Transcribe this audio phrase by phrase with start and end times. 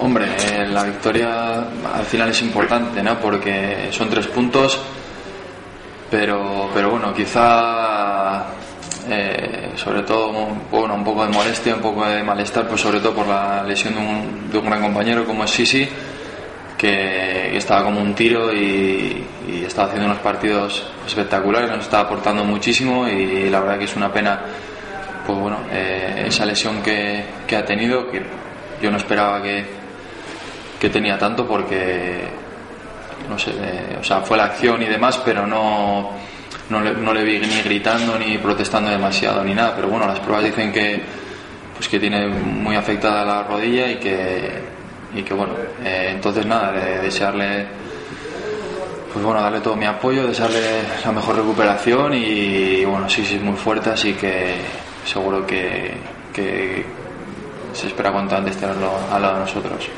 [0.00, 1.60] Hombre, eh, la victoria
[1.94, 3.18] al final es importante, ¿no?
[3.18, 4.78] Porque son tres puntos,
[6.10, 8.44] pero, pero bueno, quizá
[9.08, 10.30] eh, sobre todo
[10.70, 13.94] bueno, un poco de molestia, un poco de malestar, pues sobre todo por la lesión
[13.94, 15.88] de un, de un gran compañero como Sisi,
[16.76, 22.44] que, estaba como un tiro y, y, estaba haciendo unos partidos espectaculares, nos estaba aportando
[22.44, 24.40] muchísimo y la verdad que es una pena,
[25.26, 28.22] pues bueno, eh, esa lesión que, que ha tenido, que
[28.82, 29.77] yo no esperaba que,
[30.78, 32.28] que tenía tanto porque,
[33.28, 36.12] no sé, eh, o sea, fue la acción y demás, pero no,
[36.70, 39.74] no, le, no le vi ni gritando ni protestando demasiado ni nada.
[39.74, 41.00] Pero bueno, las pruebas dicen que,
[41.74, 44.62] pues que tiene muy afectada la rodilla y que,
[45.14, 47.66] y que bueno, eh, entonces nada, de desearle,
[49.12, 50.60] pues bueno, darle todo mi apoyo, desearle
[51.04, 54.56] la mejor recuperación y bueno, sí, sí, es muy fuerte, así que
[55.04, 55.94] seguro que,
[56.32, 56.84] que
[57.72, 59.88] se espera cuanto antes tenerlo al lado de nosotros.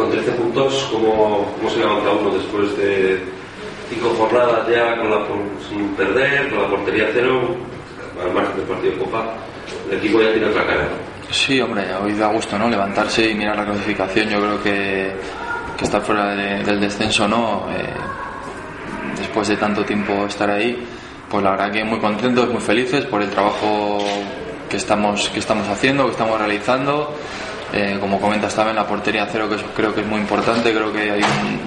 [0.00, 3.22] Con 13 puntos, ¿cómo, cómo se levanta uno después de
[3.90, 5.18] cinco jornadas ya con la,
[5.68, 7.54] sin perder, con la portería cero,
[8.18, 9.34] al margen del partido de Copa?
[9.90, 10.88] El equipo ya tiene otra cara.
[11.30, 12.70] Sí, hombre, hoy da gusto ¿no?
[12.70, 14.30] levantarse y mirar la clasificación.
[14.30, 15.12] Yo creo que,
[15.82, 17.66] estar fuera de, del descenso, ¿no?
[17.70, 17.84] Eh,
[19.18, 20.82] después de tanto tiempo estar ahí,
[21.28, 23.98] pues la verdad que muy contentos, muy felices por el trabajo
[24.66, 27.14] que estamos, que estamos haciendo, que estamos realizando.
[27.72, 31.10] Eh, como comentas también la portería cero que creo que es muy importante, creo que
[31.10, 31.20] hay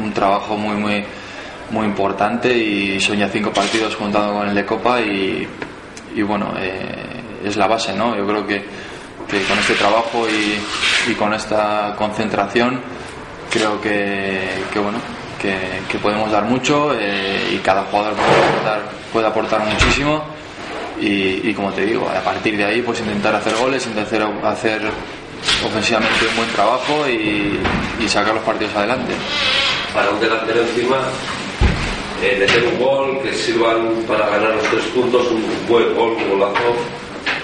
[0.04, 1.04] un, trabajo muy muy
[1.72, 5.48] muy importante y son ya cinco partidos juntando con el de Copa y,
[6.28, 8.16] bueno, eh, es la base, ¿no?
[8.16, 8.66] Yo creo que,
[9.48, 12.80] con este trabajo y, con esta concentración
[13.50, 15.00] creo que, bueno,
[15.42, 18.82] que, podemos dar mucho eh, y cada jugador puede aportar,
[19.12, 20.24] puede aportar muchísimo
[21.00, 24.82] y, como te digo, a partir de ahí pues intentar hacer goles, intentar hacer
[25.66, 27.60] ofensivamente un buen trabajo y,
[28.00, 29.14] y sacar los partidos adelante.
[29.94, 30.98] Para un delantero encima,
[32.22, 36.30] eh, meter un gol, que sirvan para ganar los tres puntos, un buen gol, un
[36.30, 36.76] golazo,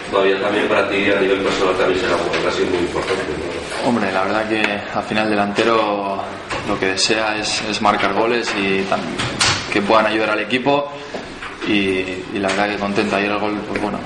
[0.09, 3.23] todavía también para ti a nivel personal también será casi muy importante.
[3.27, 3.89] ¿no?
[3.89, 4.61] Hombre, la verdad que
[4.93, 6.23] al final delantero
[6.67, 8.83] lo que desea es, es marcar goles y
[9.71, 10.91] que puedan ayudar al equipo
[11.67, 13.17] y, y, la verdad que contenta.
[13.17, 13.99] Ayer el gol, pues bueno,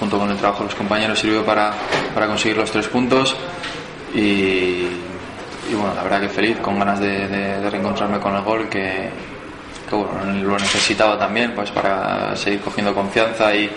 [0.00, 1.72] junto con el trabajo de los compañeros sirvió para,
[2.14, 3.36] para conseguir los tres puntos
[4.14, 8.68] y, y, bueno, la verdad que feliz, con ganas de, de, reencontrarme con el gol
[8.68, 9.10] que,
[9.88, 13.70] que, bueno, lo necesitaba también pues para seguir cogiendo confianza y,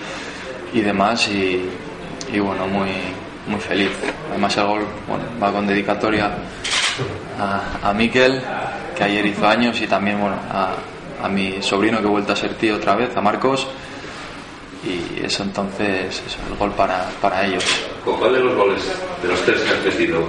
[0.73, 1.69] y demás y,
[2.31, 2.89] y, bueno, muy,
[3.47, 3.91] muy feliz.
[4.31, 6.31] Además el gol bueno, va con dedicatoria
[7.37, 8.41] a, a Miquel,
[8.95, 10.71] que ayer hizo años y también bueno, a,
[11.21, 13.67] a mi sobrino que he vuelto a ser tío otra vez, a Marcos.
[14.85, 17.63] Y eso entonces es el gol para, para ellos.
[18.03, 18.81] ¿Con cuál de los goles
[19.21, 20.27] de los tres que has vestido?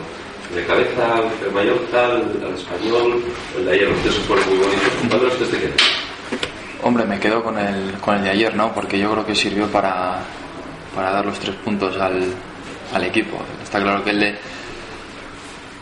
[0.55, 3.25] ¿De cabeza, el Mallorca, el, el español?
[3.57, 4.89] El de ayer, los tres fueron muy bonitos.
[5.01, 5.77] ¿Con cuál de los tres te quedas?
[6.83, 8.73] Hombre, me quedo con el, con el de ayer, ¿no?
[8.73, 10.19] Porque yo creo que sirvió para,
[10.95, 12.23] para dar los tres puntos al,
[12.95, 13.39] al equipo.
[13.63, 14.39] Está claro que el de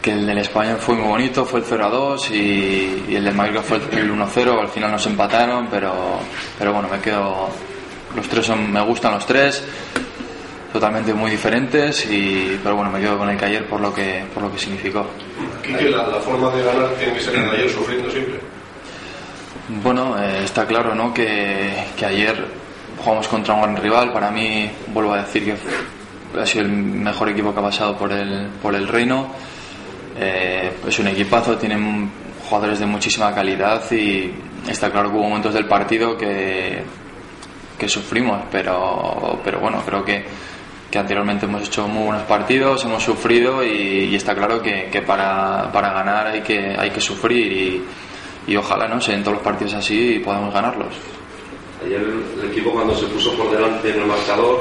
[0.00, 3.24] que el del español fue muy bonito, fue el 0 a 2 y, y el
[3.24, 6.18] del Mallorca fue el 1 0, al final nos empataron, pero,
[6.58, 7.48] pero bueno, me quedo,
[8.16, 9.64] los tres son, me gustan los tres,
[10.72, 14.24] totalmente muy diferentes, y, pero bueno, me quedo con el que ayer por lo que,
[14.32, 15.06] por lo que significó.
[15.62, 18.40] Quique, la, la forma de ganar tiene que ser el de ayer sufriendo siempre.
[19.82, 21.14] Bueno, eh, está claro ¿no?
[21.14, 22.44] que, que ayer
[22.98, 27.28] jugamos contra un gran rival, para mí, vuelvo a decir que ha sido el mejor
[27.28, 29.30] equipo que ha pasado por el, por el reino
[30.18, 32.10] eh, es un equipazo, tienen
[32.48, 34.30] jugadores de muchísima calidad y
[34.68, 36.82] está claro que hubo momentos del partido que,
[37.82, 40.24] que sufrimos, pero, pero bueno, creo que,
[40.88, 45.02] que anteriormente hemos hecho muy buenos partidos, hemos sufrido y, y está claro que, que
[45.02, 47.84] para, para, ganar hay que, hay que sufrir y,
[48.46, 50.94] y ojalá no se den todos los partidos así y podamos ganarlos.
[51.84, 52.02] Ayer
[52.40, 54.60] el equipo cuando se puso por delante en el marcador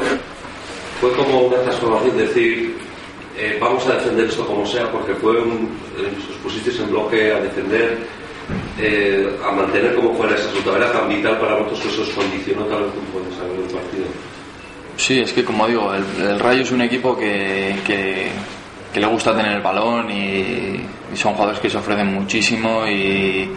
[0.99, 2.75] fue como una transformación, decir,
[3.37, 7.31] eh, vamos a defender esto como sea, porque fue un, eh, os pusisteis en bloque
[7.31, 7.99] a defender,
[8.81, 10.77] eh, a mantener como fuera esa resultado.
[10.77, 13.73] Era tan vital para vosotros que eso os condicionó tal vez un poco saber el
[13.73, 14.05] partido.
[14.97, 19.35] Sí, es que como digo, el, el, Rayo es un equipo que, que, le gusta
[19.35, 20.85] tener el balón y,
[21.15, 23.49] son jugadores que se ofrecen muchísimo y,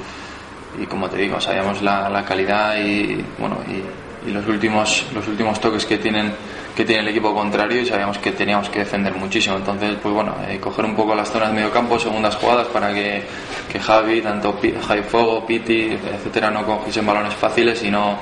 [0.89, 5.99] como te digo, sabíamos la, calidad y bueno y, los últimos los últimos toques que
[5.99, 6.33] tienen
[6.75, 9.57] que tiene el equipo contrario y sabíamos que teníamos que defender muchísimo.
[9.57, 12.93] Entonces, pues bueno, eh, coger un poco las zonas de medio campo, segundas jugadas para
[12.93, 13.23] que,
[13.71, 18.19] que Javi, tanto Javi Fuego, Piti, etcétera, no cogiesen balones fáciles y no,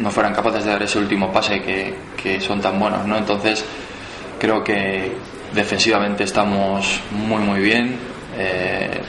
[0.00, 3.16] no fueran capaces de dar ese último pase que, que son tan buenos, ¿no?
[3.16, 3.64] Entonces,
[4.40, 5.12] creo que
[5.54, 7.96] defensivamente estamos muy, muy bien.
[8.36, 9.00] Eh,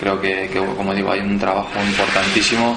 [0.00, 2.76] creo que, como digo, hay un trabajo importantísimo,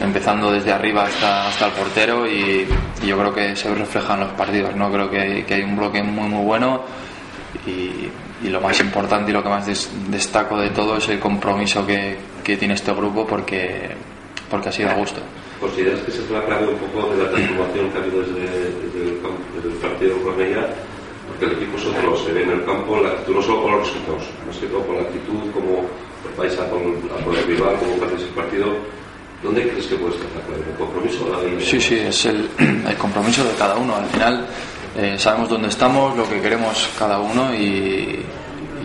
[0.00, 2.66] empezando desde arriba hasta, hasta el portero y,
[3.04, 4.74] yo creo que se refleja en los partidos.
[4.74, 4.90] ¿no?
[4.90, 6.82] Creo que, hay un bloque muy, muy bueno
[7.66, 8.10] y,
[8.48, 9.66] lo más importante y lo que más
[10.08, 13.90] destaco de todo es el compromiso que, tiene este grupo porque,
[14.50, 15.20] porque ha sido a gusto.
[15.60, 19.74] ¿Consideras que se fue clave un poco de la transformación que ha habido desde, el,
[19.80, 20.68] partido con ella?
[21.28, 23.88] Porque el equipo solo se ve en el campo, la actitud, no solo por los
[23.88, 25.88] resultados, más que todo por la actitud, como
[26.36, 28.66] vais a por, el rival, como haces el partido.
[29.44, 30.28] ¿Dónde crees que puede estar?
[30.56, 31.28] ¿El compromiso?
[31.28, 32.48] La sí, sí, es el,
[32.98, 33.94] compromiso de cada uno.
[33.94, 34.46] Al final
[34.96, 38.20] eh, sabemos dónde estamos, lo que queremos cada uno y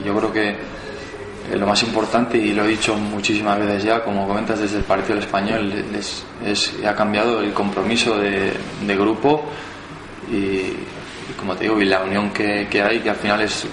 [0.05, 0.55] yo creo que
[1.57, 5.17] lo más importante, y lo he dicho muchísimas veces ya, como comentas desde el Partido
[5.17, 8.53] Español, es, ha cambiado el compromiso de,
[8.85, 9.45] de grupo
[10.31, 10.73] y,
[11.39, 13.65] como te digo, y la unión que, que, hay, que al final es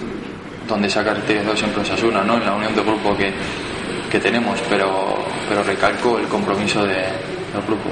[0.67, 2.37] donde se ha caracterizado siempre Osasuna, ¿no?
[2.37, 3.31] en la unión de grupo que,
[4.09, 5.16] que tenemos, pero,
[5.47, 7.89] pero recalco el compromiso de, del grupo.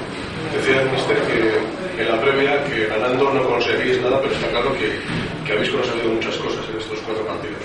[0.54, 4.72] Decía el mister que en la previa que ganando no conseguís nada, pero está claro
[4.74, 5.00] que,
[5.44, 7.58] que habéis conseguido muchas cosas en estos cuatro partidos.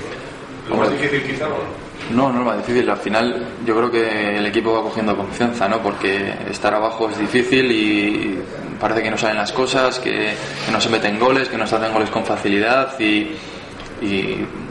[0.69, 1.91] ¿Lo más difícil quizá o no?
[2.15, 2.89] No, no es más difícil.
[2.89, 5.81] Al final yo creo que el equipo va cogiendo confianza, ¿no?
[5.81, 8.39] Porque estar abajo es difícil y
[8.79, 10.33] parece que no salen las cosas, que,
[10.71, 13.35] no se meten goles, que no se hacen goles con facilidad y,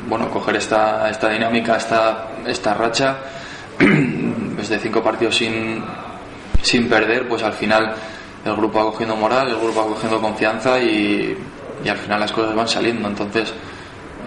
[0.08, 3.17] bueno, coger esta, esta dinámica, esta, esta racha
[4.56, 5.82] desde cinco partidos sin,
[6.62, 7.94] sin perder, pues al final
[8.44, 11.37] el grupo va cogiendo moral, el grupo va cogiendo confianza y,
[11.85, 13.09] y al final las cosas van saliendo.
[13.09, 13.53] Entonces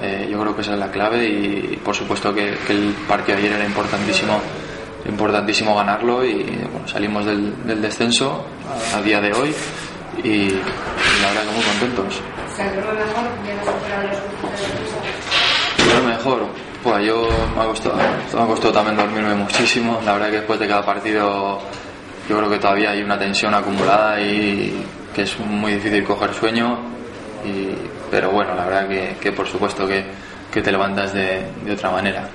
[0.01, 3.44] eh, yo creo que esa es la clave y, por supuesto que, el partido de
[3.44, 4.41] ayer era importantísimo
[5.05, 8.45] importantísimo ganarlo y bueno, salimos del, descenso
[8.94, 9.53] a, día de hoy
[10.23, 12.21] y, la verdad que muy contentos.
[15.95, 16.47] Lo mejor,
[16.83, 20.01] pues yo me ha, costado, me ha costado también dormirme muchísimo.
[20.06, 21.59] La verdad que después de cada partido
[22.30, 26.77] yo creo que todavía hay una tensión acumulada y que es muy difícil coger sueño
[27.45, 27.69] y
[28.12, 30.06] pero bueno, la verdad que, por supuesto que,
[30.51, 32.30] te levantas de, de otra manera.